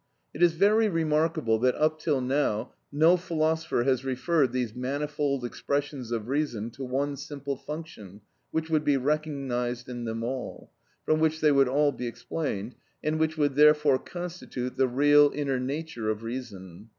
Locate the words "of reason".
6.11-6.71, 16.09-16.89